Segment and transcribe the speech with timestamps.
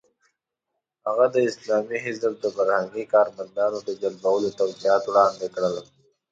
[1.07, 5.75] هغه د اسلامي حزب د فرهنګي کارمندانو د جلبولو توضیحات وړاندې کړل.